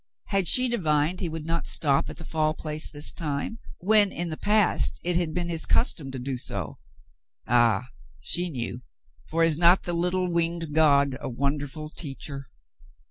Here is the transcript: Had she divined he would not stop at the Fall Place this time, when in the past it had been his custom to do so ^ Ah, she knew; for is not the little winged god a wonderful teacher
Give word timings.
Had 0.29 0.47
she 0.47 0.67
divined 0.67 1.19
he 1.19 1.29
would 1.29 1.45
not 1.45 1.67
stop 1.67 2.09
at 2.09 2.17
the 2.17 2.23
Fall 2.25 2.55
Place 2.55 2.89
this 2.89 3.11
time, 3.13 3.59
when 3.77 4.11
in 4.11 4.29
the 4.29 4.35
past 4.35 4.99
it 5.03 5.15
had 5.15 5.31
been 5.31 5.47
his 5.47 5.67
custom 5.67 6.09
to 6.09 6.17
do 6.17 6.37
so 6.39 6.79
^ 6.79 6.79
Ah, 7.47 7.87
she 8.19 8.49
knew; 8.49 8.81
for 9.27 9.43
is 9.43 9.59
not 9.59 9.83
the 9.83 9.93
little 9.93 10.27
winged 10.27 10.73
god 10.73 11.17
a 11.21 11.29
wonderful 11.29 11.87
teacher 11.91 12.49